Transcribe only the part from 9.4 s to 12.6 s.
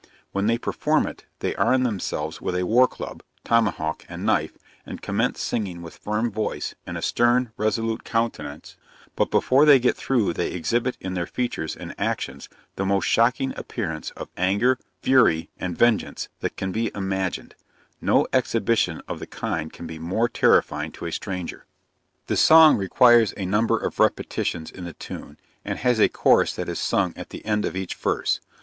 they get through they exhibit in their features and actions